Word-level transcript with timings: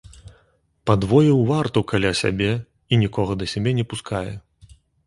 Падвоіў 0.91 1.43
варту 1.51 1.85
каля 1.91 2.11
сябе 2.23 2.51
і 2.61 3.03
нікога 3.07 3.31
да 3.43 3.53
сябе 3.57 3.79
не 3.83 3.91
пускае. 3.95 4.29